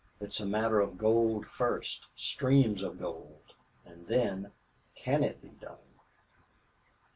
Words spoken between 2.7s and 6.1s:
of gold! And then can it be done?"